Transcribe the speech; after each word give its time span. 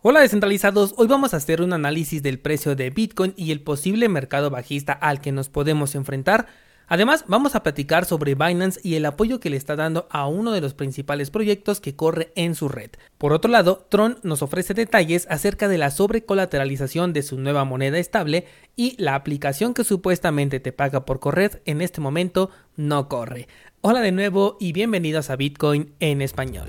Hola 0.00 0.20
descentralizados, 0.20 0.94
hoy 0.96 1.08
vamos 1.08 1.34
a 1.34 1.38
hacer 1.38 1.60
un 1.60 1.72
análisis 1.72 2.22
del 2.22 2.38
precio 2.38 2.76
de 2.76 2.90
Bitcoin 2.90 3.34
y 3.36 3.50
el 3.50 3.60
posible 3.60 4.08
mercado 4.08 4.48
bajista 4.48 4.92
al 4.92 5.20
que 5.20 5.32
nos 5.32 5.48
podemos 5.48 5.96
enfrentar. 5.96 6.46
Además, 6.86 7.24
vamos 7.26 7.56
a 7.56 7.64
platicar 7.64 8.04
sobre 8.04 8.36
Binance 8.36 8.78
y 8.84 8.94
el 8.94 9.04
apoyo 9.06 9.40
que 9.40 9.50
le 9.50 9.56
está 9.56 9.74
dando 9.74 10.06
a 10.12 10.28
uno 10.28 10.52
de 10.52 10.60
los 10.60 10.74
principales 10.74 11.32
proyectos 11.32 11.80
que 11.80 11.96
corre 11.96 12.30
en 12.36 12.54
su 12.54 12.68
red. 12.68 12.90
Por 13.18 13.32
otro 13.32 13.50
lado, 13.50 13.88
Tron 13.90 14.20
nos 14.22 14.40
ofrece 14.40 14.72
detalles 14.72 15.26
acerca 15.30 15.66
de 15.66 15.78
la 15.78 15.90
sobrecolateralización 15.90 17.12
de 17.12 17.24
su 17.24 17.36
nueva 17.36 17.64
moneda 17.64 17.98
estable 17.98 18.46
y 18.76 18.94
la 19.02 19.16
aplicación 19.16 19.74
que 19.74 19.82
supuestamente 19.82 20.60
te 20.60 20.70
paga 20.70 21.04
por 21.06 21.18
correr 21.18 21.60
en 21.64 21.80
este 21.80 22.00
momento 22.00 22.50
no 22.76 23.08
corre. 23.08 23.48
Hola 23.80 24.00
de 24.00 24.12
nuevo 24.12 24.58
y 24.60 24.72
bienvenidos 24.72 25.28
a 25.28 25.34
Bitcoin 25.34 25.92
en 25.98 26.22
español. 26.22 26.68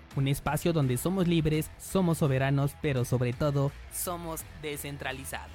un 0.15 0.27
espacio 0.27 0.73
donde 0.73 0.97
somos 0.97 1.27
libres, 1.27 1.69
somos 1.79 2.19
soberanos, 2.19 2.75
pero 2.81 3.05
sobre 3.05 3.33
todo 3.33 3.71
somos 3.91 4.41
descentralizados. 4.61 5.51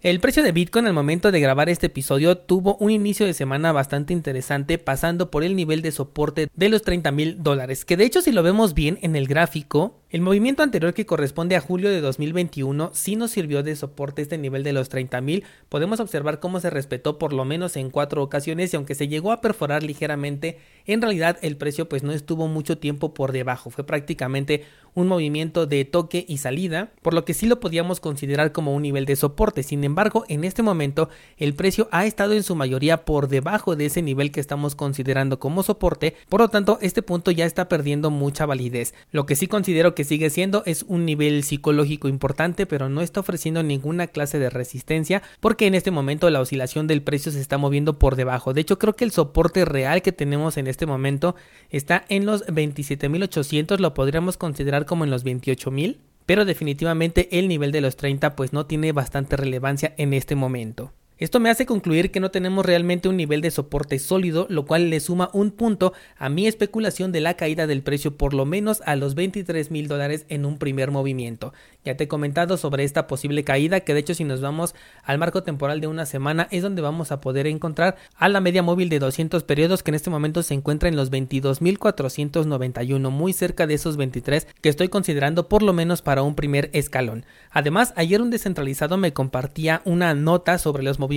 El 0.00 0.20
precio 0.20 0.44
de 0.44 0.52
Bitcoin 0.52 0.86
al 0.86 0.92
momento 0.92 1.32
de 1.32 1.40
grabar 1.40 1.68
este 1.68 1.86
episodio 1.86 2.38
tuvo 2.38 2.76
un 2.76 2.92
inicio 2.92 3.26
de 3.26 3.34
semana 3.34 3.72
bastante 3.72 4.12
interesante 4.12 4.78
pasando 4.78 5.28
por 5.28 5.42
el 5.42 5.56
nivel 5.56 5.82
de 5.82 5.90
soporte 5.90 6.48
de 6.54 6.68
los 6.68 6.82
30 6.82 7.10
mil 7.10 7.42
dólares, 7.42 7.84
que 7.84 7.96
de 7.96 8.04
hecho 8.04 8.20
si 8.22 8.30
lo 8.30 8.44
vemos 8.44 8.74
bien 8.74 9.00
en 9.02 9.16
el 9.16 9.26
gráfico, 9.26 10.00
el 10.10 10.22
movimiento 10.22 10.62
anterior 10.62 10.94
que 10.94 11.04
corresponde 11.04 11.54
a 11.54 11.60
julio 11.60 11.90
de 11.90 12.00
2021 12.00 12.92
sí 12.94 13.14
nos 13.14 13.30
sirvió 13.30 13.62
de 13.62 13.76
soporte 13.76 14.22
este 14.22 14.38
nivel 14.38 14.62
de 14.62 14.72
los 14.72 14.90
30.000. 14.90 15.42
Podemos 15.68 16.00
observar 16.00 16.40
cómo 16.40 16.60
se 16.60 16.70
respetó 16.70 17.18
por 17.18 17.34
lo 17.34 17.44
menos 17.44 17.76
en 17.76 17.90
cuatro 17.90 18.22
ocasiones 18.22 18.72
y 18.72 18.76
aunque 18.76 18.94
se 18.94 19.08
llegó 19.08 19.32
a 19.32 19.42
perforar 19.42 19.82
ligeramente, 19.82 20.56
en 20.86 21.02
realidad 21.02 21.36
el 21.42 21.58
precio 21.58 21.90
pues 21.90 22.04
no 22.04 22.12
estuvo 22.12 22.48
mucho 22.48 22.78
tiempo 22.78 23.12
por 23.12 23.32
debajo. 23.32 23.68
Fue 23.68 23.84
prácticamente 23.84 24.64
un 24.94 25.08
movimiento 25.08 25.66
de 25.66 25.84
toque 25.84 26.24
y 26.26 26.38
salida, 26.38 26.90
por 27.02 27.12
lo 27.12 27.26
que 27.26 27.34
sí 27.34 27.46
lo 27.46 27.60
podíamos 27.60 28.00
considerar 28.00 28.52
como 28.52 28.74
un 28.74 28.82
nivel 28.82 29.04
de 29.04 29.14
soporte. 29.14 29.62
Sin 29.62 29.84
embargo, 29.84 30.24
en 30.28 30.42
este 30.44 30.62
momento 30.62 31.10
el 31.36 31.54
precio 31.54 31.86
ha 31.92 32.06
estado 32.06 32.32
en 32.32 32.42
su 32.42 32.56
mayoría 32.56 33.04
por 33.04 33.28
debajo 33.28 33.76
de 33.76 33.86
ese 33.86 34.00
nivel 34.00 34.32
que 34.32 34.40
estamos 34.40 34.74
considerando 34.74 35.38
como 35.38 35.62
soporte. 35.62 36.16
Por 36.30 36.40
lo 36.40 36.48
tanto, 36.48 36.78
este 36.80 37.02
punto 37.02 37.30
ya 37.30 37.44
está 37.44 37.68
perdiendo 37.68 38.10
mucha 38.10 38.46
validez. 38.46 38.94
Lo 39.12 39.26
que 39.26 39.36
sí 39.36 39.46
considero 39.46 39.94
que 39.94 39.97
sigue 40.04 40.30
siendo 40.30 40.62
es 40.66 40.84
un 40.88 41.04
nivel 41.04 41.42
psicológico 41.44 42.08
importante, 42.08 42.66
pero 42.66 42.88
no 42.88 43.00
está 43.00 43.20
ofreciendo 43.20 43.62
ninguna 43.62 44.06
clase 44.06 44.38
de 44.38 44.50
resistencia 44.50 45.22
porque 45.40 45.66
en 45.66 45.74
este 45.74 45.90
momento 45.90 46.28
la 46.30 46.40
oscilación 46.40 46.86
del 46.86 47.02
precio 47.02 47.32
se 47.32 47.40
está 47.40 47.58
moviendo 47.58 47.98
por 47.98 48.16
debajo. 48.16 48.54
De 48.54 48.60
hecho, 48.60 48.78
creo 48.78 48.94
que 48.94 49.04
el 49.04 49.10
soporte 49.10 49.64
real 49.64 50.02
que 50.02 50.12
tenemos 50.12 50.56
en 50.56 50.66
este 50.66 50.86
momento 50.86 51.36
está 51.70 52.04
en 52.08 52.26
los 52.26 52.46
27.800, 52.46 53.78
lo 53.78 53.94
podríamos 53.94 54.36
considerar 54.36 54.86
como 54.86 55.04
en 55.04 55.10
los 55.10 55.24
28.000 55.24 55.98
pero 56.28 56.44
definitivamente 56.44 57.38
el 57.38 57.48
nivel 57.48 57.72
de 57.72 57.80
los 57.80 57.96
30 57.96 58.36
pues 58.36 58.52
no 58.52 58.66
tiene 58.66 58.92
bastante 58.92 59.38
relevancia 59.38 59.94
en 59.96 60.12
este 60.12 60.34
momento. 60.34 60.92
Esto 61.18 61.40
me 61.40 61.50
hace 61.50 61.66
concluir 61.66 62.12
que 62.12 62.20
no 62.20 62.30
tenemos 62.30 62.64
realmente 62.64 63.08
un 63.08 63.16
nivel 63.16 63.40
de 63.40 63.50
soporte 63.50 63.98
sólido, 63.98 64.46
lo 64.48 64.66
cual 64.66 64.88
le 64.88 65.00
suma 65.00 65.30
un 65.32 65.50
punto 65.50 65.92
a 66.16 66.28
mi 66.28 66.46
especulación 66.46 67.10
de 67.10 67.20
la 67.20 67.34
caída 67.34 67.66
del 67.66 67.82
precio 67.82 68.16
por 68.16 68.34
lo 68.34 68.46
menos 68.46 68.82
a 68.86 68.94
los 68.94 69.16
23 69.16 69.72
mil 69.72 69.88
dólares 69.88 70.26
en 70.28 70.44
un 70.44 70.58
primer 70.58 70.92
movimiento. 70.92 71.52
Ya 71.84 71.96
te 71.96 72.04
he 72.04 72.08
comentado 72.08 72.56
sobre 72.56 72.84
esta 72.84 73.08
posible 73.08 73.42
caída, 73.42 73.80
que 73.80 73.94
de 73.94 74.00
hecho 74.00 74.14
si 74.14 74.22
nos 74.22 74.40
vamos 74.40 74.76
al 75.02 75.18
marco 75.18 75.42
temporal 75.42 75.80
de 75.80 75.88
una 75.88 76.06
semana 76.06 76.46
es 76.52 76.62
donde 76.62 76.82
vamos 76.82 77.10
a 77.10 77.20
poder 77.20 77.48
encontrar 77.48 77.96
a 78.16 78.28
la 78.28 78.40
media 78.40 78.62
móvil 78.62 78.88
de 78.88 79.00
200 79.00 79.42
periodos 79.42 79.82
que 79.82 79.90
en 79.90 79.96
este 79.96 80.10
momento 80.10 80.44
se 80.44 80.54
encuentra 80.54 80.88
en 80.88 80.94
los 80.94 81.10
22.491, 81.10 83.10
muy 83.10 83.32
cerca 83.32 83.66
de 83.66 83.74
esos 83.74 83.96
23 83.96 84.46
que 84.60 84.68
estoy 84.68 84.88
considerando 84.88 85.48
por 85.48 85.64
lo 85.64 85.72
menos 85.72 86.00
para 86.00 86.22
un 86.22 86.36
primer 86.36 86.70
escalón. 86.74 87.26
Además, 87.50 87.92
ayer 87.96 88.22
un 88.22 88.30
descentralizado 88.30 88.98
me 88.98 89.12
compartía 89.12 89.82
una 89.84 90.14
nota 90.14 90.58
sobre 90.58 90.84
los 90.84 91.00
movimientos 91.00 91.07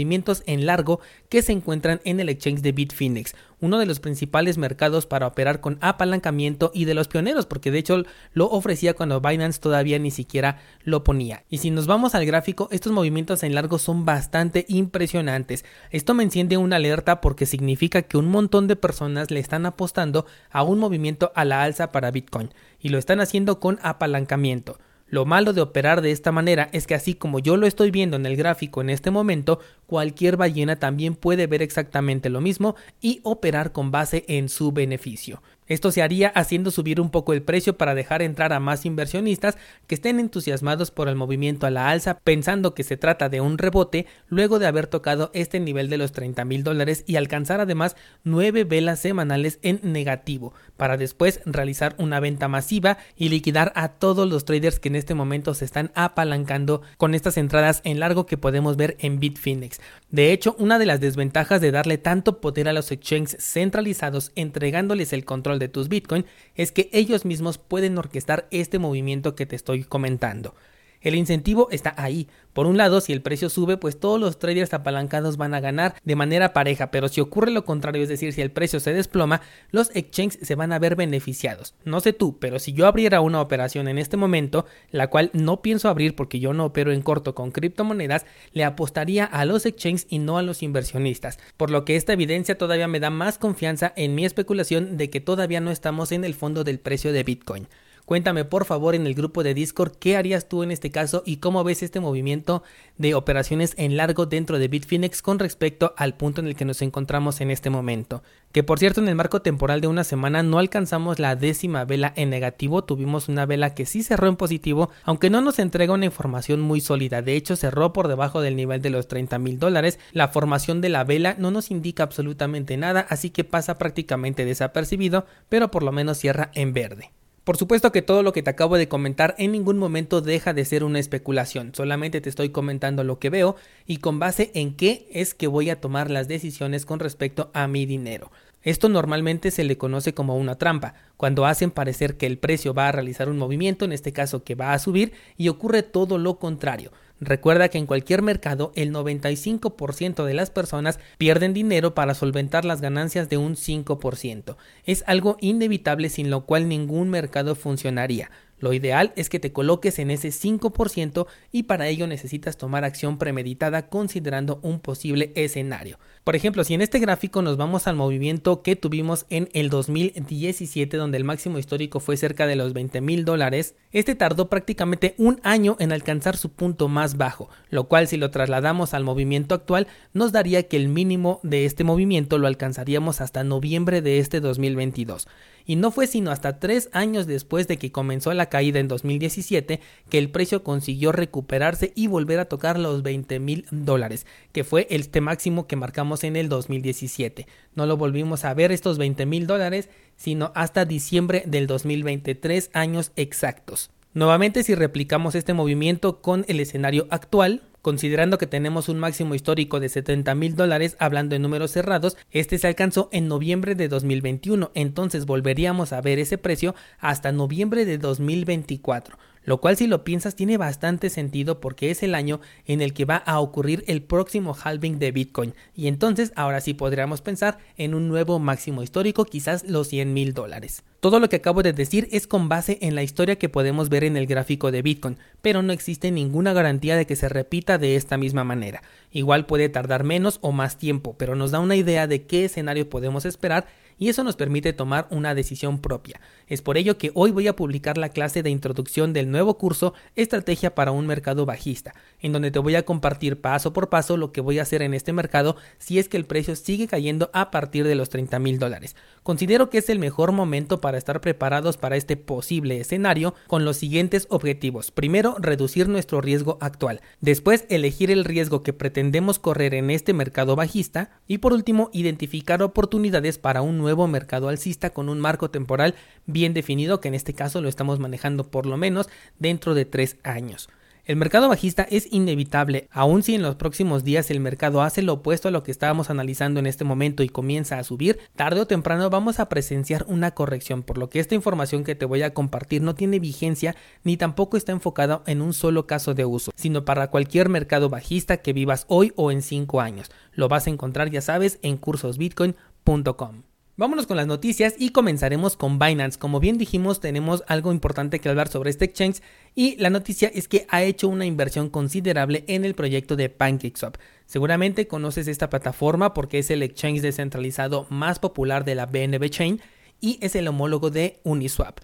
en 0.46 0.66
largo 0.66 1.00
que 1.30 1.42
se 1.42 1.52
encuentran 1.52 2.02
en 2.04 2.20
el 2.20 2.30
exchange 2.30 2.62
de 2.62 2.72
Bitfinex, 2.72 3.36
uno 3.60 3.78
de 3.78 3.86
los 3.86 4.00
principales 4.00 4.58
mercados 4.58 5.06
para 5.06 5.28
operar 5.28 5.62
con 5.62 5.78
apalancamiento 5.82 6.72
y 6.74 6.86
de 6.86 6.94
los 6.94 7.08
pioneros, 7.08 7.46
porque 7.46 7.72
de 7.72 7.80
hecho 7.80 8.04
lo 8.34 8.50
ofrecía 8.50 8.96
cuando 8.96 9.22
Binance 9.22 9.60
todavía 9.60 10.00
ni 10.00 10.12
siquiera 10.12 10.60
lo 10.84 11.04
ponía. 11.04 11.44
Y 11.50 11.60
si 11.60 11.70
nos 11.70 11.88
vamos 11.88 12.16
al 12.16 12.26
gráfico, 12.26 12.68
estos 12.72 12.92
movimientos 12.92 13.44
en 13.44 13.56
largo 13.56 13.78
son 13.78 14.06
bastante 14.06 14.66
impresionantes. 14.68 15.64
Esto 15.92 16.14
me 16.14 16.24
enciende 16.24 16.58
una 16.58 16.78
alerta 16.78 17.22
porque 17.22 17.46
significa 17.46 18.02
que 18.02 18.18
un 18.18 18.30
montón 18.30 18.68
de 18.68 18.76
personas 18.76 19.32
le 19.32 19.40
están 19.40 19.66
apostando 19.66 20.26
a 20.50 20.64
un 20.64 20.80
movimiento 20.80 21.32
a 21.36 21.46
la 21.46 21.64
alza 21.64 21.92
para 21.92 22.12
Bitcoin 22.12 22.54
y 22.80 22.90
lo 22.90 22.98
están 22.98 23.22
haciendo 23.22 23.60
con 23.60 23.80
apalancamiento. 23.84 24.80
Lo 25.12 25.26
malo 25.26 25.52
de 25.52 25.60
operar 25.60 26.00
de 26.02 26.12
esta 26.12 26.32
manera 26.32 26.70
es 26.72 26.88
que 26.88 26.96
así 26.96 27.16
como 27.16 27.40
yo 27.40 27.58
lo 27.58 27.68
estoy 27.68 27.92
viendo 27.92 28.16
en 28.16 28.26
el 28.26 28.38
gráfico 28.38 28.80
en 28.80 28.90
este 28.90 29.12
momento, 29.12 29.60
cualquier 29.86 30.38
ballena 30.38 30.78
también 30.78 31.16
puede 31.16 31.48
ver 31.48 31.62
exactamente 31.62 32.30
lo 32.30 32.40
mismo 32.40 32.78
y 33.02 33.20
operar 33.24 33.74
con 33.74 33.92
base 33.92 34.24
en 34.30 34.48
su 34.48 34.72
beneficio. 34.72 35.44
Esto 35.72 35.90
se 35.90 36.02
haría 36.02 36.28
haciendo 36.28 36.70
subir 36.70 37.00
un 37.00 37.12
poco 37.12 37.32
el 37.32 37.44
precio 37.44 37.78
para 37.78 37.96
dejar 37.96 38.22
entrar 38.22 38.52
a 38.52 38.60
más 38.60 38.86
inversionistas 38.86 39.58
que 39.88 39.96
estén 39.96 40.20
entusiasmados 40.20 40.92
por 40.92 41.08
el 41.08 41.16
movimiento 41.16 41.66
a 41.66 41.70
la 41.70 41.90
alza 41.90 42.20
pensando 42.26 42.74
que 42.74 42.84
se 42.84 42.98
trata 42.98 43.30
de 43.30 43.40
un 43.40 43.58
rebote 43.58 44.06
luego 44.28 44.60
de 44.60 44.68
haber 44.68 44.88
tocado 44.88 45.32
este 45.34 45.62
nivel 45.62 45.90
de 45.90 45.98
los 45.98 46.12
30 46.12 46.44
mil 46.44 46.66
dólares 46.66 47.06
y 47.08 47.16
alcanzar 47.16 47.62
además 47.62 47.96
nueve 48.26 48.66
velas 48.66 49.00
semanales 49.00 49.60
en 49.62 49.80
negativo 49.82 50.54
para 50.76 50.98
después 50.98 51.40
realizar 51.46 51.96
una 51.98 52.20
venta 52.20 52.50
masiva 52.50 52.98
y 53.16 53.30
liquidar 53.30 53.72
a 53.74 53.94
todos 53.94 54.30
los 54.30 54.44
traders 54.44 54.78
que 54.78 54.90
en 54.90 54.98
este 54.98 55.14
momento 55.14 55.54
se 55.54 55.64
están 55.64 55.94
apalancando 55.96 56.82
con 56.98 57.16
estas 57.16 57.38
entradas 57.38 57.80
en 57.86 58.02
largo 58.02 58.26
que 58.26 58.36
podemos 58.36 58.76
ver 58.76 58.98
en 59.00 59.22
Bitfinex. 59.22 59.80
De 60.10 60.34
hecho, 60.34 60.54
una 60.60 60.80
de 60.80 60.86
las 60.86 61.00
desventajas 61.00 61.62
de 61.62 61.72
darle 61.72 61.98
tanto 61.98 62.42
poder 62.42 62.68
a 62.68 62.74
los 62.74 62.92
exchanges 62.92 63.38
centralizados 63.40 64.34
entregándoles 64.36 65.14
el 65.14 65.24
control 65.24 65.61
de 65.62 65.70
tus 65.70 65.88
Bitcoin 65.88 66.26
es 66.56 66.72
que 66.72 66.90
ellos 66.92 67.24
mismos 67.24 67.58
pueden 67.58 67.98
orquestar 67.98 68.48
este 68.52 68.80
movimiento 68.80 69.36
que 69.36 69.46
te 69.46 69.56
estoy 69.56 69.84
comentando. 69.84 70.54
El 71.02 71.16
incentivo 71.16 71.68
está 71.72 71.96
ahí. 71.98 72.28
Por 72.54 72.68
un 72.68 72.78
lado, 72.78 73.02
si 73.02 73.14
el 73.14 73.22
precio 73.22 73.50
sube, 73.50 73.78
pues 73.78 74.00
todos 74.00 74.20
los 74.20 74.38
traders 74.38 74.74
apalancados 74.74 75.38
van 75.38 75.54
a 75.54 75.62
ganar 75.62 75.96
de 76.04 76.16
manera 76.16 76.54
pareja, 76.54 76.92
pero 76.92 77.08
si 77.08 77.22
ocurre 77.22 77.50
lo 77.50 77.66
contrario, 77.66 78.04
es 78.04 78.10
decir, 78.10 78.34
si 78.34 78.42
el 78.42 78.52
precio 78.52 78.80
se 78.80 78.94
desploma, 78.94 79.42
los 79.72 79.90
exchanges 79.96 80.46
se 80.46 80.56
van 80.56 80.74
a 80.74 80.80
ver 80.80 80.96
beneficiados. 80.96 81.74
No 81.86 82.02
sé 82.02 82.14
tú, 82.14 82.38
pero 82.40 82.60
si 82.60 82.74
yo 82.74 82.88
abriera 82.88 83.22
una 83.22 83.42
operación 83.42 83.88
en 83.88 83.98
este 83.98 84.18
momento, 84.18 84.66
la 84.92 85.08
cual 85.08 85.30
no 85.34 85.62
pienso 85.62 85.90
abrir 85.90 86.16
porque 86.16 86.40
yo 86.40 86.54
no 86.54 86.66
opero 86.66 86.92
en 86.92 87.02
corto 87.02 87.34
con 87.34 87.52
criptomonedas, 87.52 88.26
le 88.52 88.66
apostaría 88.66 89.26
a 89.26 89.46
los 89.46 89.66
exchanges 89.66 90.08
y 90.10 90.20
no 90.20 90.38
a 90.38 90.44
los 90.44 90.62
inversionistas, 90.62 91.40
por 91.58 91.72
lo 91.72 91.86
que 91.86 91.96
esta 91.96 92.14
evidencia 92.14 92.58
todavía 92.58 92.88
me 92.88 93.00
da 93.00 93.10
más 93.10 93.38
confianza 93.38 93.94
en 93.96 94.14
mi 94.14 94.26
especulación 94.26 94.98
de 94.98 95.10
que 95.10 95.22
todavía 95.22 95.62
no 95.62 95.72
estamos 95.72 96.12
en 96.12 96.26
el 96.26 96.36
fondo 96.36 96.64
del 96.64 96.80
precio 96.80 97.14
de 97.14 97.24
Bitcoin. 97.24 97.68
Cuéntame 98.12 98.44
por 98.44 98.66
favor 98.66 98.94
en 98.94 99.08
el 99.08 99.16
grupo 99.16 99.42
de 99.42 99.54
Discord 99.54 99.94
qué 99.94 100.18
harías 100.18 100.50
tú 100.50 100.64
en 100.64 100.72
este 100.72 100.92
caso 100.92 101.24
y 101.26 101.38
cómo 101.38 101.64
ves 101.64 101.82
este 101.82 102.02
movimiento 102.02 102.62
de 102.98 103.16
operaciones 103.16 103.74
en 103.78 103.96
largo 103.96 104.26
dentro 104.26 104.60
de 104.60 104.68
Bitfinex 104.68 105.22
con 105.22 105.40
respecto 105.40 105.94
al 105.96 106.16
punto 106.16 106.42
en 106.42 106.48
el 106.48 106.58
que 106.58 106.66
nos 106.66 106.82
encontramos 106.82 107.40
en 107.40 107.52
este 107.52 107.70
momento. 107.70 108.22
Que 108.52 108.64
por 108.64 108.80
cierto 108.80 109.00
en 109.00 109.08
el 109.08 109.16
marco 109.16 109.42
temporal 109.42 109.80
de 109.80 109.88
una 109.88 110.04
semana 110.04 110.44
no 110.44 110.60
alcanzamos 110.60 111.20
la 111.20 111.38
décima 111.38 111.86
vela 111.86 112.12
en 112.18 112.32
negativo, 112.32 112.84
tuvimos 112.84 113.30
una 113.30 113.46
vela 113.46 113.74
que 113.74 113.86
sí 113.86 114.04
cerró 114.04 114.28
en 114.28 114.36
positivo, 114.36 114.90
aunque 115.06 115.30
no 115.30 115.40
nos 115.40 115.58
entrega 115.58 115.94
una 115.94 116.04
información 116.04 116.60
muy 116.60 116.82
sólida, 116.82 117.22
de 117.22 117.38
hecho 117.38 117.56
cerró 117.56 117.94
por 117.94 118.10
debajo 118.10 118.42
del 118.42 118.58
nivel 118.58 118.82
de 118.82 118.90
los 118.90 119.08
30 119.08 119.40
mil 119.40 119.58
dólares, 119.58 120.00
la 120.12 120.28
formación 120.28 120.82
de 120.82 120.90
la 120.90 121.06
vela 121.06 121.38
no 121.40 121.50
nos 121.50 121.72
indica 121.72 122.04
absolutamente 122.04 122.76
nada, 122.76 123.08
así 123.08 123.30
que 123.30 123.46
pasa 123.46 123.78
prácticamente 123.78 124.44
desapercibido, 124.44 125.26
pero 125.48 125.72
por 125.72 125.84
lo 125.84 125.94
menos 125.94 126.18
cierra 126.18 126.52
en 126.56 126.74
verde. 126.74 127.12
Por 127.44 127.58
supuesto 127.58 127.92
que 127.92 128.04
todo 128.04 128.22
lo 128.22 128.34
que 128.34 128.44
te 128.44 128.52
acabo 128.52 128.78
de 128.78 128.88
comentar 128.88 129.34
en 129.40 129.52
ningún 129.52 129.80
momento 129.80 130.22
deja 130.22 130.54
de 130.54 130.64
ser 130.64 130.84
una 130.84 131.00
especulación, 131.00 131.74
solamente 131.74 132.22
te 132.22 132.30
estoy 132.30 132.50
comentando 132.50 133.04
lo 133.04 133.18
que 133.18 133.32
veo 133.32 133.56
y 133.88 133.98
con 133.98 134.20
base 134.20 134.52
en 134.54 134.76
qué 134.76 135.08
es 135.12 135.34
que 135.34 135.48
voy 135.48 135.72
a 135.72 135.82
tomar 135.82 136.12
las 136.12 136.28
decisiones 136.28 136.86
con 136.86 137.00
respecto 137.00 137.50
a 137.56 137.68
mi 137.68 137.88
dinero. 137.88 138.32
Esto 138.62 138.90
normalmente 138.90 139.50
se 139.50 139.64
le 139.64 139.76
conoce 139.76 140.14
como 140.14 140.38
una 140.38 140.60
trampa, 140.60 140.94
cuando 141.18 141.48
hacen 141.48 141.72
parecer 141.72 142.16
que 142.16 142.28
el 142.28 142.38
precio 142.38 142.76
va 142.76 142.90
a 142.90 142.92
realizar 142.92 143.28
un 143.28 143.40
movimiento, 143.40 143.86
en 143.86 143.92
este 143.92 144.14
caso 144.14 144.44
que 144.44 144.54
va 144.54 144.74
a 144.74 144.80
subir, 144.80 145.14
y 145.36 145.50
ocurre 145.50 145.82
todo 145.82 146.20
lo 146.20 146.38
contrario. 146.38 146.92
Recuerda 147.24 147.70
que 147.70 147.78
en 147.78 147.86
cualquier 147.86 148.24
mercado 148.24 148.72
el 148.76 148.92
95% 148.92 150.26
de 150.26 150.34
las 150.34 150.50
personas 150.50 151.00
pierden 151.20 151.54
dinero 151.54 151.94
para 151.94 152.16
solventar 152.16 152.66
las 152.66 152.82
ganancias 152.82 153.30
de 153.30 153.38
un 153.38 153.56
5%. 153.56 154.56
Es 154.86 155.04
algo 155.06 155.38
inevitable 155.40 156.10
sin 156.10 156.32
lo 156.32 156.48
cual 156.48 156.68
ningún 156.68 157.12
mercado 157.12 157.54
funcionaría. 157.54 158.32
Lo 158.58 158.74
ideal 158.74 159.14
es 159.16 159.30
que 159.30 159.40
te 159.40 159.52
coloques 159.52 160.00
en 160.00 160.10
ese 160.10 160.30
5% 160.30 161.28
y 161.52 161.64
para 161.64 161.88
ello 161.88 162.08
necesitas 162.08 162.58
tomar 162.58 162.86
acción 162.86 163.20
premeditada 163.20 163.88
considerando 163.88 164.60
un 164.64 164.80
posible 164.80 165.32
escenario. 165.36 166.00
Por 166.24 166.36
ejemplo, 166.36 166.64
si 166.64 166.76
en 166.76 166.82
este 166.82 167.00
gráfico 167.00 167.42
nos 167.42 167.58
vamos 167.58 167.88
al 167.88 167.96
movimiento 167.96 168.62
que 168.62 168.76
tuvimos 168.76 169.26
en 169.32 169.50
el 169.54 169.72
2017 169.72 170.96
donde 170.96 171.18
el 171.18 171.24
máximo 171.24 171.58
histórico 171.58 172.00
fue 172.00 172.16
cerca 172.16 172.46
de 172.46 172.56
los 172.56 172.74
20 172.74 173.02
mil 173.02 173.26
dólares, 173.26 173.74
este 173.92 174.14
tardó 174.14 174.48
prácticamente 174.48 175.16
un 175.18 175.40
año 175.42 175.78
en 175.80 175.92
alcanzar 175.92 176.38
su 176.38 176.50
punto 176.50 176.88
más 176.88 177.18
bajo, 177.18 177.50
lo 177.72 177.86
cual 177.86 178.08
si 178.08 178.18
lo 178.18 178.30
trasladamos 178.30 178.94
al 178.94 179.04
movimiento 179.04 179.56
actual 179.56 179.88
nos 180.14 180.32
daría 180.32 180.68
que 180.68 180.78
el 180.78 180.90
mínimo 180.90 181.40
de 181.42 181.66
este 181.66 181.84
movimiento 181.84 182.38
lo 182.38 182.46
alcanzaríamos 182.46 183.20
hasta 183.20 183.44
noviembre 183.44 184.04
de 184.04 184.20
este 184.20 184.42
2022 184.42 185.28
y 185.66 185.76
no 185.76 185.92
fue 185.92 186.08
sino 186.08 186.32
hasta 186.32 186.60
tres 186.60 186.90
años 186.92 187.28
después 187.28 187.68
de 187.68 187.78
que 187.78 187.92
comenzó 187.92 188.34
la 188.34 188.48
caída 188.48 188.80
en 188.80 188.88
2017 188.88 189.80
que 190.10 190.18
el 190.18 190.30
precio 190.30 190.64
consiguió 190.64 191.12
recuperarse 191.12 191.94
y 191.96 192.08
volver 192.08 192.40
a 192.40 192.46
tocar 192.46 192.80
los 192.80 193.04
20 193.04 193.40
mil 193.40 193.66
dólares, 193.72 194.26
que 194.52 194.64
fue 194.64 194.88
este 194.90 195.22
máximo 195.22 195.68
que 195.68 195.76
marcamos 195.76 196.11
en 196.24 196.36
el 196.36 196.50
2017. 196.50 197.48
No 197.76 197.86
lo 197.86 197.98
volvimos 197.98 198.46
a 198.46 198.54
ver 198.54 198.72
estos 198.72 198.98
20 198.98 199.26
mil 199.26 199.48
dólares, 199.48 199.90
sino 200.16 200.52
hasta 200.56 200.86
diciembre 200.86 201.44
del 201.46 201.68
2023 201.68 202.70
años 202.74 203.12
exactos. 203.16 203.92
Nuevamente, 204.14 204.64
si 204.64 204.76
replicamos 204.76 205.36
este 205.36 205.54
movimiento 205.54 206.22
con 206.22 206.46
el 206.48 206.60
escenario 206.60 207.08
actual, 207.10 207.64
Considerando 207.82 208.38
que 208.38 208.46
tenemos 208.46 208.90
un 208.90 209.00
máximo 209.00 209.34
histórico 209.34 209.80
de 209.80 209.90
70 209.90 210.36
mil 210.36 210.56
dólares, 210.56 210.96
hablando 211.00 211.36
en 211.36 211.42
números 211.42 211.72
cerrados, 211.72 212.16
este 212.30 212.60
se 212.60 212.68
alcanzó 212.68 213.10
en 213.12 213.28
noviembre 213.28 213.74
de 213.74 213.88
2021, 213.88 214.70
entonces 214.76 215.26
volveríamos 215.26 215.92
a 215.92 216.00
ver 216.00 216.20
ese 216.20 216.38
precio 216.38 216.76
hasta 217.00 217.32
noviembre 217.32 217.86
de 217.86 217.98
2024 217.98 219.18
lo 219.44 219.60
cual 219.60 219.78
si 219.78 219.88
lo 219.88 220.04
piensas 220.04 220.36
tiene 220.36 220.58
bastante 220.58 221.10
sentido 221.10 221.60
porque 221.60 221.92
es 221.92 222.04
el 222.04 222.16
año 222.16 222.42
en 222.66 222.82
el 222.82 222.94
que 222.94 223.06
va 223.06 223.18
a 223.18 223.40
ocurrir 223.40 223.84
el 223.88 224.02
próximo 224.02 224.56
halving 224.56 225.00
de 225.00 225.12
Bitcoin 225.12 225.54
y 225.76 225.88
entonces 225.88 226.32
ahora 226.36 226.62
sí 226.62 226.74
podríamos 226.74 227.22
pensar 227.22 227.58
en 227.78 227.94
un 227.94 228.08
nuevo 228.08 228.40
máximo 228.40 228.84
histórico, 228.84 229.26
quizás 229.26 229.64
los 229.68 229.88
100 229.88 230.14
mil 230.14 230.34
dólares. 230.34 230.84
Todo 231.00 231.20
lo 231.20 231.30
que 231.30 231.38
acabo 231.38 231.64
de 231.64 231.74
decir 231.74 232.08
es 232.12 232.28
con 232.28 232.48
base 232.48 232.78
en 232.82 232.94
la 232.94 233.02
historia 233.02 233.38
que 233.38 233.50
podemos 233.50 233.90
ver 233.90 234.04
en 234.04 234.18
el 234.18 234.28
gráfico 234.28 234.72
de 234.72 234.84
Bitcoin, 234.84 235.18
pero 235.42 235.64
no 235.64 235.74
existe 235.74 236.12
ninguna 236.12 236.54
garantía 236.54 236.96
de 236.96 237.08
que 237.08 237.16
se 237.16 237.28
repita 237.28 237.80
de 237.80 237.96
esta 237.96 238.18
misma 238.18 238.44
manera. 238.44 238.84
Igual 239.12 239.48
puede 239.48 239.68
tardar 239.68 240.04
menos 240.04 240.38
o 240.42 240.52
más 240.52 240.78
tiempo, 240.78 241.16
pero 241.18 241.36
nos 241.36 241.50
da 241.50 241.60
una 241.60 241.76
idea 241.76 242.06
de 242.06 242.24
qué 242.28 242.46
escenario 242.46 242.88
podemos 242.88 243.26
esperar 243.26 243.66
y 243.98 244.10
eso 244.10 244.24
nos 244.24 244.36
permite 244.36 244.74
tomar 244.74 245.08
una 245.10 245.36
decisión 245.36 245.80
propia. 245.80 246.22
Es 246.48 246.62
por 246.62 246.78
ello 246.78 246.98
que 246.98 247.12
hoy 247.14 247.32
voy 247.32 247.48
a 247.48 247.56
publicar 247.56 247.98
la 247.98 248.10
clase 248.10 248.44
de 248.44 248.50
introducción 248.50 249.14
del 249.14 249.32
nuevo 249.32 249.58
curso 249.58 249.94
Estrategia 250.16 250.76
para 250.76 250.92
un 250.92 251.08
mercado 251.08 251.46
bajista, 251.46 251.94
en 252.20 252.34
donde 252.34 252.52
te 252.52 252.60
voy 252.60 252.76
a 252.76 252.84
compartir 252.84 253.42
paso 253.42 253.74
por 253.74 253.90
paso 253.90 254.18
lo 254.18 254.32
que 254.32 254.42
voy 254.42 254.60
a 254.60 254.64
hacer 254.64 254.82
en 254.82 254.94
este 254.94 255.14
mercado 255.14 255.56
si 255.78 256.00
es 256.00 256.10
que 256.10 256.18
el 256.18 256.26
precio 256.26 256.56
sigue 256.56 256.88
cayendo 256.88 257.30
a 257.34 257.52
partir 257.52 257.86
de 257.86 257.96
los 257.96 258.10
30 258.10 258.40
mil 258.40 258.60
dólares. 258.60 258.96
Considero 259.24 259.70
que 259.70 259.78
es 259.78 259.90
el 259.90 260.00
mejor 260.00 260.32
momento 260.32 260.82
para 260.82 260.98
estar 260.98 261.22
preparados 261.22 261.78
para 261.78 261.96
este 261.96 262.18
posible 262.18 262.80
escenario 262.80 263.36
con 263.48 263.66
los 263.66 263.78
siguientes 263.78 264.28
objetivos. 264.30 264.92
Primero, 264.92 265.36
reducir 265.40 265.88
nuestro 265.88 266.22
riesgo 266.22 266.58
actual. 266.62 267.02
Después, 267.20 267.66
elegir 267.70 268.12
el 268.12 268.26
riesgo 268.26 268.64
que 268.64 268.74
pretendemos 268.74 269.40
correr 269.40 269.74
en 269.74 269.90
este 269.90 270.14
mercado 270.14 270.56
bajista. 270.56 271.12
Y 271.28 271.40
por 271.40 271.54
último, 271.54 271.90
identificar 271.94 272.62
oportunidades 272.64 273.38
para 273.38 273.62
un 273.62 273.78
nuevo 273.82 274.08
mercado 274.08 274.48
alcista 274.48 274.92
con 274.92 275.10
un 275.10 275.20
marco 275.20 275.50
temporal 275.50 275.96
bien 276.26 276.54
definido 276.54 277.02
que 277.02 277.10
en 277.10 277.16
este 277.16 277.34
caso 277.34 277.62
lo 277.62 277.68
estamos 277.68 278.00
manejando 278.00 278.50
por 278.50 278.66
lo 278.66 278.78
menos 278.78 279.10
dentro 279.40 279.74
de 279.74 279.86
tres 279.86 280.18
años. 280.24 280.70
El 281.04 281.16
mercado 281.16 281.50
bajista 281.50 281.82
es 281.90 282.08
inevitable, 282.14 282.88
aun 282.92 283.24
si 283.24 283.34
en 283.34 283.42
los 283.42 283.56
próximos 283.56 284.04
días 284.04 284.30
el 284.30 284.40
mercado 284.40 284.84
hace 284.84 285.02
lo 285.02 285.14
opuesto 285.14 285.48
a 285.48 285.52
lo 285.52 285.64
que 285.64 285.72
estábamos 285.72 286.12
analizando 286.12 286.60
en 286.60 286.68
este 286.68 286.84
momento 286.84 287.24
y 287.24 287.30
comienza 287.30 287.80
a 287.80 287.84
subir, 287.84 288.20
tarde 288.36 288.62
o 288.62 288.68
temprano 288.68 289.10
vamos 289.10 289.40
a 289.40 289.50
presenciar 289.50 290.06
una 290.08 290.32
corrección, 290.32 290.84
por 290.84 291.00
lo 291.00 291.10
que 291.10 291.20
esta 291.20 291.34
información 291.34 291.84
que 291.84 291.96
te 291.96 292.06
voy 292.06 292.22
a 292.22 292.36
compartir 292.36 292.84
no 292.84 292.94
tiene 292.94 293.20
vigencia 293.20 293.76
ni 294.04 294.16
tampoco 294.16 294.58
está 294.58 294.74
enfocada 294.74 295.24
en 295.26 295.42
un 295.42 295.54
solo 295.54 295.88
caso 295.88 296.14
de 296.14 296.26
uso, 296.26 296.52
sino 296.56 296.86
para 296.86 297.10
cualquier 297.10 297.50
mercado 297.50 297.90
bajista 297.90 298.38
que 298.38 298.54
vivas 298.54 298.86
hoy 298.88 299.12
o 299.16 299.32
en 299.32 299.42
cinco 299.42 299.82
años. 299.82 300.12
Lo 300.34 300.50
vas 300.50 300.68
a 300.68 300.70
encontrar, 300.70 301.10
ya 301.10 301.22
sabes, 301.22 301.58
en 301.64 301.78
cursosbitcoin.com. 301.78 303.42
Vámonos 303.82 304.06
con 304.06 304.16
las 304.16 304.28
noticias 304.28 304.76
y 304.78 304.92
comenzaremos 304.92 305.58
con 305.58 305.80
Binance. 305.80 306.20
Como 306.20 306.40
bien 306.40 306.60
dijimos, 306.60 307.00
tenemos 307.00 307.44
algo 307.48 307.72
importante 307.72 308.20
que 308.20 308.30
hablar 308.30 308.48
sobre 308.48 308.70
este 308.70 308.86
exchange 308.86 309.24
y 309.56 309.76
la 309.78 309.90
noticia 309.90 310.32
es 310.32 310.48
que 310.48 310.68
ha 310.70 310.84
hecho 310.84 311.08
una 311.08 311.26
inversión 311.26 311.72
considerable 311.72 312.44
en 312.46 312.64
el 312.64 312.76
proyecto 312.76 313.16
de 313.16 313.30
PancakeSwap. 313.30 313.98
Seguramente 314.28 314.86
conoces 314.86 315.28
esta 315.28 315.50
plataforma 315.50 316.14
porque 316.14 316.38
es 316.38 316.52
el 316.52 316.62
exchange 316.62 317.02
descentralizado 317.02 317.88
más 317.90 318.20
popular 318.20 318.66
de 318.66 318.76
la 318.76 318.86
BNB 318.86 319.28
Chain 319.32 319.62
y 320.00 320.20
es 320.22 320.36
el 320.36 320.48
homólogo 320.48 320.92
de 320.92 321.20
Uniswap. 321.24 321.80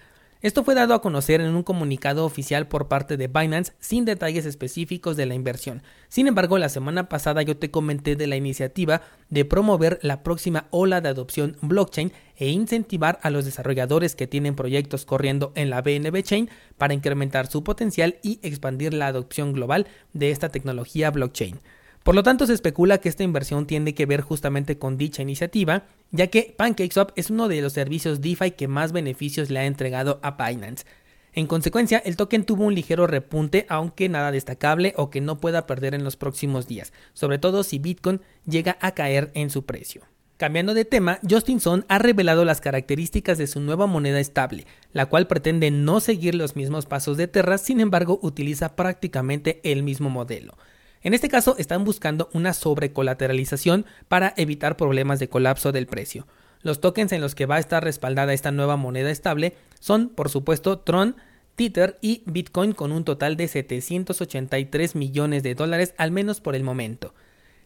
Esto 0.47 0.63
fue 0.63 0.75
dado 0.75 0.93
a 0.93 1.01
conocer 1.01 1.41
en 1.41 1.53
un 1.53 1.63
comunicado 1.63 2.23
oficial 2.23 2.69
por 2.69 2.87
parte 2.87 3.17
de 3.17 3.27
Binance 3.27 3.73
sin 3.81 4.05
detalles 4.05 4.45
específicos 4.45 5.17
de 5.17 5.25
la 5.25 5.35
inversión. 5.35 5.83
Sin 6.07 6.25
embargo, 6.25 6.57
la 6.57 6.69
semana 6.69 7.09
pasada 7.09 7.41
yo 7.41 7.57
te 7.57 7.69
comenté 7.69 8.15
de 8.15 8.27
la 8.27 8.37
iniciativa 8.37 9.01
de 9.29 9.43
promover 9.43 9.99
la 10.03 10.23
próxima 10.23 10.67
ola 10.69 11.01
de 11.01 11.09
adopción 11.09 11.57
blockchain 11.61 12.13
e 12.37 12.47
incentivar 12.47 13.19
a 13.23 13.29
los 13.29 13.43
desarrolladores 13.43 14.15
que 14.15 14.25
tienen 14.25 14.55
proyectos 14.55 15.03
corriendo 15.03 15.51
en 15.55 15.69
la 15.69 15.81
BNB 15.81 16.23
Chain 16.23 16.49
para 16.77 16.93
incrementar 16.93 17.47
su 17.47 17.65
potencial 17.65 18.15
y 18.23 18.39
expandir 18.41 18.93
la 18.93 19.07
adopción 19.07 19.51
global 19.51 19.85
de 20.13 20.31
esta 20.31 20.47
tecnología 20.47 21.11
blockchain. 21.11 21.59
Por 22.07 22.15
lo 22.15 22.23
tanto, 22.23 22.47
se 22.47 22.53
especula 22.53 22.99
que 22.99 23.09
esta 23.09 23.25
inversión 23.25 23.67
tiene 23.67 23.93
que 23.93 24.05
ver 24.05 24.21
justamente 24.21 24.77
con 24.77 24.97
dicha 24.97 25.21
iniciativa, 25.21 25.87
ya 26.11 26.27
que 26.27 26.55
PancakeSwap 26.57 27.11
es 27.17 27.29
uno 27.29 27.49
de 27.49 27.61
los 27.61 27.73
servicios 27.73 28.21
DeFi 28.21 28.51
que 28.51 28.69
más 28.69 28.93
beneficios 28.93 29.49
le 29.49 29.59
ha 29.59 29.65
entregado 29.65 30.21
a 30.23 30.31
Binance. 30.31 30.85
En 31.33 31.47
consecuencia, 31.47 31.97
el 31.97 32.15
token 32.15 32.45
tuvo 32.45 32.63
un 32.63 32.75
ligero 32.75 33.07
repunte, 33.07 33.65
aunque 33.67 34.07
nada 34.07 34.31
destacable 34.31 34.93
o 34.95 35.09
que 35.09 35.19
no 35.19 35.41
pueda 35.41 35.67
perder 35.67 35.93
en 35.95 36.05
los 36.05 36.15
próximos 36.15 36.65
días, 36.65 36.93
sobre 37.11 37.39
todo 37.39 37.61
si 37.63 37.77
Bitcoin 37.77 38.21
llega 38.45 38.77
a 38.79 38.91
caer 38.91 39.29
en 39.33 39.49
su 39.49 39.65
precio. 39.65 40.03
Cambiando 40.37 40.73
de 40.73 40.85
tema, 40.85 41.19
Justin 41.29 41.59
Sun 41.59 41.83
ha 41.89 41.99
revelado 41.99 42.45
las 42.45 42.61
características 42.61 43.37
de 43.37 43.47
su 43.47 43.59
nueva 43.59 43.85
moneda 43.85 44.21
estable, 44.21 44.65
la 44.93 45.07
cual 45.07 45.27
pretende 45.27 45.71
no 45.71 45.99
seguir 45.99 46.35
los 46.35 46.55
mismos 46.55 46.85
pasos 46.85 47.17
de 47.17 47.27
Terra, 47.27 47.57
sin 47.57 47.81
embargo 47.81 48.17
utiliza 48.21 48.77
prácticamente 48.77 49.59
el 49.69 49.83
mismo 49.83 50.09
modelo. 50.09 50.55
En 51.01 51.13
este 51.13 51.29
caso 51.29 51.55
están 51.57 51.83
buscando 51.83 52.29
una 52.33 52.53
sobrecolateralización 52.53 53.85
para 54.07 54.33
evitar 54.37 54.77
problemas 54.77 55.19
de 55.19 55.29
colapso 55.29 55.71
del 55.71 55.87
precio. 55.87 56.27
Los 56.61 56.81
tokens 56.81 57.11
en 57.11 57.21
los 57.21 57.35
que 57.35 57.45
va 57.45 57.55
a 57.55 57.59
estar 57.59 57.83
respaldada 57.83 58.33
esta 58.33 58.51
nueva 58.51 58.77
moneda 58.77 59.11
estable 59.11 59.55
son, 59.79 60.09
por 60.09 60.29
supuesto, 60.29 60.79
Tron, 60.79 61.15
Tether 61.55 61.97
y 62.01 62.23
Bitcoin 62.25 62.73
con 62.73 62.91
un 62.91 63.03
total 63.03 63.37
de 63.37 63.47
783 63.47 64.95
millones 64.95 65.43
de 65.43 65.55
dólares 65.55 65.93
al 65.97 66.11
menos 66.11 66.41
por 66.41 66.55
el 66.55 66.63
momento. 66.63 67.13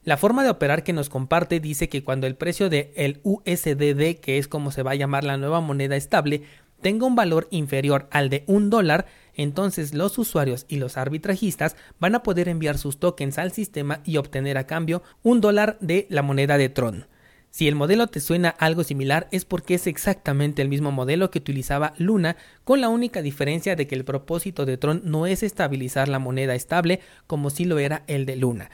La 0.03 0.17
forma 0.17 0.43
de 0.43 0.50
operar 0.50 0.83
que 0.83 0.93
nos 0.93 1.09
comparte 1.09 1.59
dice 1.59 1.88
que 1.88 2.03
cuando 2.03 2.25
el 2.25 2.35
precio 2.35 2.69
del 2.69 2.89
el 2.95 3.19
USDD, 3.23 4.19
que 4.19 4.39
es 4.39 4.47
como 4.47 4.71
se 4.71 4.81
va 4.81 4.91
a 4.91 4.95
llamar 4.95 5.23
la 5.23 5.38
nueva 5.38 5.61
moneda 5.61 5.95
estable, 5.95 6.43
tenga 6.81 7.05
un 7.05 7.15
valor 7.15 7.47
inferior 7.51 8.07
al 8.11 8.29
de 8.29 8.43
un 8.47 8.69
dólar, 8.69 9.05
entonces 9.33 9.93
los 9.93 10.17
usuarios 10.17 10.65
y 10.67 10.77
los 10.77 10.97
arbitrajistas 10.97 11.75
van 12.00 12.15
a 12.15 12.23
poder 12.23 12.50
enviar 12.50 12.77
sus 12.77 13.00
tokens 13.00 13.38
al 13.38 13.51
sistema 13.51 14.01
y 14.03 14.17
obtener 14.17 14.57
a 14.57 14.67
cambio 14.67 15.03
un 15.23 15.41
dólar 15.41 15.77
de 15.79 16.07
la 16.09 16.21
moneda 16.21 16.57
de 16.57 16.69
Tron. 16.69 17.07
Si 17.51 17.67
el 17.67 17.75
modelo 17.75 18.07
te 18.07 18.21
suena 18.21 18.50
algo 18.50 18.85
similar 18.85 19.27
es 19.31 19.43
porque 19.43 19.73
es 19.75 19.85
exactamente 19.85 20.61
el 20.61 20.69
mismo 20.69 20.93
modelo 20.93 21.31
que 21.31 21.39
utilizaba 21.39 21.93
Luna, 21.97 22.38
con 22.63 22.79
la 22.79 22.88
única 22.88 23.21
diferencia 23.21 23.75
de 23.75 23.88
que 23.88 23.95
el 23.95 24.05
propósito 24.05 24.65
de 24.65 24.77
Tron 24.77 25.01
no 25.03 25.27
es 25.27 25.43
estabilizar 25.43 26.07
la 26.07 26.19
moneda 26.19 26.55
estable 26.55 27.01
como 27.27 27.50
si 27.50 27.65
lo 27.65 27.77
era 27.77 28.03
el 28.07 28.25
de 28.25 28.38
Luna. 28.38 28.71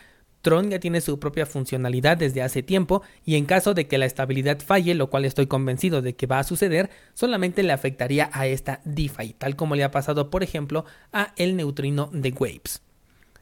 Tron 0.47 0.69
ya 0.69 0.79
tiene 0.79 1.01
su 1.01 1.19
propia 1.19 1.45
funcionalidad 1.45 2.15
desde 2.15 2.41
hace 2.41 2.63
tiempo 2.63 3.01
y 3.25 3.35
en 3.35 3.43
caso 3.43 3.73
de 3.73 3.85
que 3.85 3.97
la 3.97 4.05
estabilidad 4.05 4.61
falle, 4.61 4.95
lo 4.95 5.09
cual 5.09 5.25
estoy 5.25 5.45
convencido 5.45 6.01
de 6.01 6.15
que 6.15 6.25
va 6.25 6.39
a 6.39 6.45
suceder, 6.45 6.89
solamente 7.13 7.63
le 7.63 7.73
afectaría 7.73 8.29
a 8.31 8.47
esta 8.47 8.79
DeFi, 8.85 9.33
tal 9.33 9.57
como 9.57 9.75
le 9.75 9.83
ha 9.83 9.91
pasado 9.91 10.29
por 10.29 10.43
ejemplo 10.43 10.85
a 11.11 11.33
el 11.35 11.57
neutrino 11.57 12.09
de 12.13 12.31
Waves. 12.31 12.81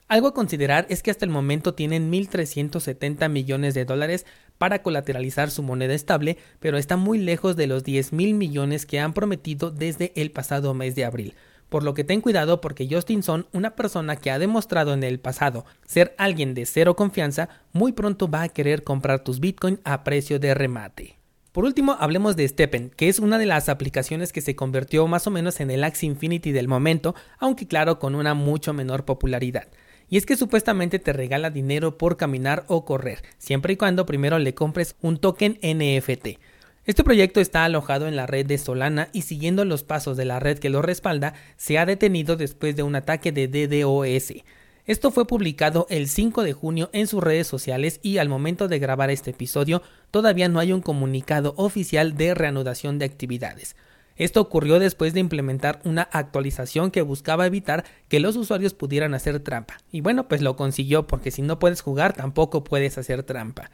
Algo 0.07 0.29
a 0.29 0.33
considerar 0.33 0.88
es 0.89 1.03
que 1.03 1.12
hasta 1.12 1.25
el 1.25 1.31
momento 1.31 1.75
tienen 1.75 2.12
1.370 2.12 3.29
millones 3.29 3.75
de 3.75 3.85
dólares 3.85 4.25
para 4.57 4.81
colateralizar 4.81 5.51
su 5.51 5.62
moneda 5.62 5.93
estable, 5.93 6.39
pero 6.59 6.79
está 6.79 6.97
muy 6.97 7.19
lejos 7.19 7.55
de 7.55 7.67
los 7.67 7.83
10 7.83 8.13
mil 8.13 8.33
millones 8.33 8.88
que 8.88 9.00
han 9.00 9.13
prometido 9.13 9.69
desde 9.69 10.12
el 10.15 10.31
pasado 10.31 10.74
mes 10.74 10.95
de 10.95 11.05
abril. 11.05 11.35
Por 11.69 11.84
lo 11.84 11.93
que 11.93 12.03
ten 12.03 12.22
cuidado 12.22 12.62
porque 12.62 12.88
Justin 12.89 13.24
Son, 13.24 13.48
una 13.51 13.75
persona 13.75 14.15
que 14.15 14.31
ha 14.31 14.39
demostrado 14.39 14.93
en 14.93 15.03
el 15.03 15.19
pasado 15.19 15.65
ser 15.86 16.15
alguien 16.17 16.53
de 16.53 16.65
cero 16.65 16.95
confianza, 16.95 17.50
muy 17.74 17.91
pronto 17.91 18.29
va 18.29 18.43
a 18.43 18.50
querer 18.50 18.84
comprar 18.84 19.24
tus 19.24 19.39
Bitcoin 19.39 19.79
a 19.84 20.03
precio 20.03 20.39
de 20.39 20.53
remate. 20.53 21.17
Por 21.55 21.63
último, 21.63 21.95
hablemos 22.00 22.36
de 22.36 22.45
Steppen, 22.45 22.91
que 22.98 23.07
es 23.07 23.17
una 23.17 23.38
de 23.38 23.45
las 23.45 23.69
aplicaciones 23.69 24.34
que 24.34 24.41
se 24.41 24.57
convirtió 24.57 25.07
más 25.07 25.25
o 25.25 25.31
menos 25.31 25.62
en 25.62 25.72
el 25.72 25.86
Axie 25.86 26.10
Infinity 26.10 26.51
del 26.51 26.67
momento, 26.67 27.15
aunque 27.39 27.65
claro 27.65 27.98
con 27.98 28.13
una 28.13 28.34
mucho 28.34 28.74
menor 28.74 29.05
popularidad. 29.05 29.69
Y 30.10 30.17
es 30.17 30.25
que 30.25 30.36
supuestamente 30.36 31.00
te 31.00 31.13
regala 31.13 31.50
dinero 31.50 31.98
por 31.98 32.17
caminar 32.17 32.65
o 32.67 32.84
correr, 32.84 33.24
siempre 33.38 33.72
y 33.72 33.77
cuando 33.77 34.05
primero 34.05 34.38
le 34.38 34.53
compres 34.53 34.98
un 35.01 35.17
token 35.17 35.57
NFT. 35.63 36.39
Este 36.86 37.04
proyecto 37.04 37.39
está 37.39 37.65
alojado 37.65 38.08
en 38.08 38.15
la 38.15 38.27
red 38.27 38.46
de 38.46 38.60
Solana 38.60 39.10
y 39.12 39.24
siguiendo 39.24 39.65
los 39.65 39.82
pasos 39.82 40.18
de 40.18 40.25
la 40.25 40.39
red 40.39 40.60
que 40.60 40.70
lo 40.70 40.84
respalda, 40.84 41.34
se 41.58 41.80
ha 41.80 41.86
detenido 41.88 42.36
después 42.36 42.75
de 42.75 42.84
un 42.84 42.96
ataque 42.96 43.32
de 43.32 43.48
DDoS. 43.48 44.44
Esto 44.86 45.10
fue 45.10 45.25
publicado 45.25 45.88
el 45.89 46.08
5 46.08 46.44
de 46.44 46.54
junio 46.54 46.92
en 46.94 47.08
sus 47.08 47.24
redes 47.24 47.48
sociales 47.48 48.00
y 48.04 48.20
al 48.20 48.30
momento 48.30 48.68
de 48.68 48.77
grabar 48.77 49.10
este 49.10 49.32
episodio 49.32 49.82
todavía 50.12 50.48
no 50.48 50.60
hay 50.60 50.74
un 50.74 50.82
comunicado 50.82 51.56
oficial 51.58 52.15
de 52.15 52.36
reanudación 52.36 53.00
de 53.00 53.06
actividades. 53.06 53.75
Esto 54.15 54.39
ocurrió 54.39 54.77
después 54.77 55.15
de 55.15 55.22
implementar 55.22 55.82
una 55.86 56.04
actualización 56.04 56.92
que 56.92 57.01
buscaba 57.01 57.48
evitar 57.48 57.84
que 58.10 58.20
los 58.20 58.36
usuarios 58.36 58.75
pudieran 58.75 59.15
hacer 59.15 59.39
trampa. 59.39 59.77
Y 59.92 60.01
bueno, 60.01 60.27
pues 60.27 60.44
lo 60.44 60.56
consiguió 60.56 61.08
porque 61.08 61.32
si 61.32 61.42
no 61.42 61.58
puedes 61.58 61.82
jugar 61.82 62.13
tampoco 62.13 62.63
puedes 62.63 63.00
hacer 63.00 63.24
trampa. 63.24 63.72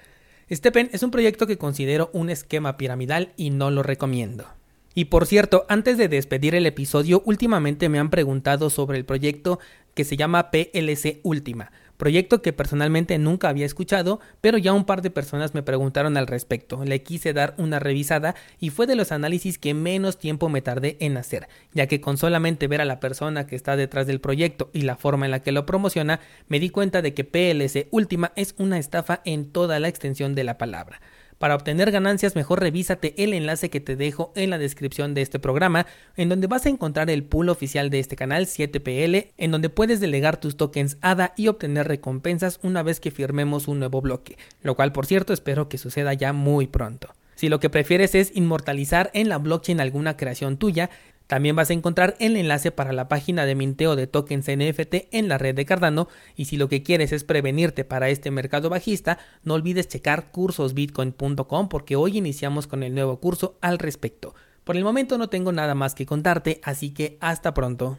Stepen 0.52 0.90
es 0.92 1.02
un 1.02 1.12
proyecto 1.12 1.48
que 1.48 1.58
considero 1.58 2.10
un 2.12 2.30
esquema 2.30 2.76
piramidal 2.76 3.32
y 3.38 3.52
no 3.52 3.72
lo 3.72 3.84
recomiendo. 3.84 4.48
Y 4.94 5.06
por 5.06 5.26
cierto, 5.26 5.66
antes 5.70 5.98
de 5.98 6.10
despedir 6.10 6.56
el 6.56 6.66
episodio, 6.66 7.24
últimamente 7.26 7.88
me 7.88 8.00
han 8.00 8.10
preguntado 8.10 8.70
sobre 8.70 8.98
el 8.98 9.06
proyecto 9.06 9.60
que 9.94 10.04
se 10.04 10.18
llama 10.18 10.52
PLC 10.52 11.22
Última, 11.24 11.72
proyecto 12.02 12.42
que 12.42 12.52
personalmente 12.52 13.20
nunca 13.20 13.48
había 13.48 13.68
escuchado, 13.68 14.22
pero 14.42 14.58
ya 14.58 14.74
un 14.74 14.86
par 14.86 15.04
de 15.04 15.12
personas 15.12 15.54
me 15.54 15.62
preguntaron 15.62 16.18
al 16.18 16.26
respecto. 16.26 16.84
Le 16.84 17.04
quise 17.04 17.32
dar 17.32 17.54
una 17.60 17.78
revisada 17.78 18.34
y 18.60 18.72
fue 18.72 18.88
de 18.88 18.96
los 18.96 19.12
análisis 19.12 19.60
que 19.60 19.76
menos 19.76 20.18
tiempo 20.18 20.50
me 20.50 20.64
tardé 20.64 20.98
en 21.00 21.16
hacer, 21.16 21.48
ya 21.74 21.86
que 21.86 22.02
con 22.02 22.18
solamente 22.18 22.68
ver 22.68 22.82
a 22.82 22.86
la 22.86 23.00
persona 23.00 23.46
que 23.46 23.56
está 23.56 23.76
detrás 23.76 24.08
del 24.08 24.20
proyecto 24.20 24.72
y 24.74 24.82
la 24.82 24.96
forma 24.96 25.26
en 25.26 25.32
la 25.32 25.44
que 25.44 25.52
lo 25.52 25.68
promociona, 25.68 26.22
me 26.48 26.60
di 26.60 26.72
cuenta 26.72 27.04
de 27.04 27.14
que 27.14 27.24
PLC 27.24 27.88
Última 27.92 28.32
es 28.36 28.56
una 28.58 28.80
estafa 28.80 29.22
en 29.24 29.52
toda 29.52 29.80
la 29.80 29.88
extensión 29.88 30.34
de 30.34 30.44
la 30.44 30.58
palabra. 30.58 31.02
Para 31.42 31.56
obtener 31.56 31.90
ganancias, 31.90 32.36
mejor 32.36 32.60
revísate 32.60 33.16
el 33.18 33.34
enlace 33.34 33.72
que 33.72 33.80
te 33.80 33.96
dejo 33.96 34.32
en 34.36 34.52
la 34.52 34.60
descripción 34.60 35.16
de 35.16 35.24
este 35.24 35.40
programa, 35.40 35.88
en 36.16 36.30
donde 36.30 36.46
vas 36.46 36.68
a 36.68 36.70
encontrar 36.70 37.10
el 37.10 37.24
pool 37.24 37.50
oficial 37.50 37.90
de 37.90 37.98
este 37.98 38.16
canal 38.16 38.46
7PL, 38.46 39.32
en 39.40 39.50
donde 39.50 39.70
puedes 39.70 40.00
delegar 40.00 40.40
tus 40.40 40.56
tokens 40.56 41.00
ADA 41.02 41.34
y 41.36 41.48
obtener 41.48 41.88
recompensas 41.88 42.60
una 42.62 42.84
vez 42.84 43.00
que 43.00 43.10
firmemos 43.10 43.68
un 43.68 43.80
nuevo 43.80 44.02
bloque, 44.02 44.38
lo 44.62 44.76
cual 44.76 44.92
por 44.92 45.08
cierto 45.08 45.34
espero 45.34 45.68
que 45.68 45.80
suceda 45.80 46.14
ya 46.14 46.32
muy 46.32 46.68
pronto. 46.68 47.10
Si 47.34 47.50
lo 47.50 47.60
que 47.60 47.72
prefieres 47.72 48.14
es 48.14 48.36
inmortalizar 48.36 49.10
en 49.16 49.28
la 49.28 49.40
blockchain 49.40 49.80
alguna 49.80 50.16
creación 50.16 50.58
tuya, 50.58 50.92
también 51.32 51.56
vas 51.56 51.70
a 51.70 51.74
encontrar 51.74 52.18
el 52.20 52.36
enlace 52.36 52.72
para 52.72 52.92
la 52.92 53.08
página 53.08 53.46
de 53.46 53.56
minteo 53.56 53.96
de 53.96 54.06
tokens 54.06 54.48
NFT 54.48 55.08
en 55.12 55.30
la 55.30 55.38
red 55.38 55.56
de 55.56 55.66
Cardano 55.66 56.10
y 56.36 56.44
si 56.44 56.58
lo 56.58 56.68
que 56.68 56.84
quieres 56.84 57.14
es 57.14 57.24
prevenirte 57.24 57.86
para 57.86 58.10
este 58.10 58.32
mercado 58.32 58.70
bajista, 58.70 59.18
no 59.46 59.54
olvides 59.54 59.88
checar 59.88 60.34
cursosbitcoin.com 60.34 61.70
porque 61.70 61.96
hoy 61.96 62.18
iniciamos 62.18 62.68
con 62.68 62.84
el 62.84 62.94
nuevo 62.94 63.22
curso 63.22 63.58
al 63.62 63.80
respecto. 63.80 64.36
Por 64.66 64.76
el 64.76 64.84
momento 64.84 65.18
no 65.18 65.30
tengo 65.30 65.54
nada 65.54 65.74
más 65.74 65.96
que 65.96 66.06
contarte, 66.06 66.60
así 66.66 66.94
que 66.94 67.18
hasta 67.22 67.54
pronto. 67.54 67.98